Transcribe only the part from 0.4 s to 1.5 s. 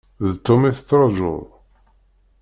Tom i tettrajuḍ?